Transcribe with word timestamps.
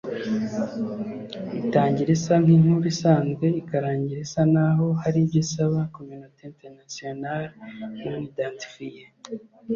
I 1.57 1.59
tangira 1.71 2.09
imeze 2.15 2.33
nki 2.41 2.53
inkuru 2.57 2.85
isanzwe 2.93 3.45
ikarangira 3.61 4.19
isanaho 4.27 4.85
hari 5.01 5.17
ibyo 5.23 5.39
isaba 5.45 5.79
communaute 5.93 6.43
internationale 6.51 7.45
non- 7.99 8.21
iidentified 8.27 9.05